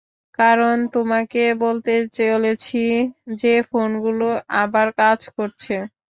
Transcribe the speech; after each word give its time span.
কারণ 0.39 0.75
তোমাকে 0.93 1.43
বলতে 1.61 1.93
চলেছি 2.19 2.81
যে 3.41 3.53
ফোনগুলো 3.69 4.27
আবার 4.61 4.87
কাজ 4.99 5.19
করছে। 5.35 5.75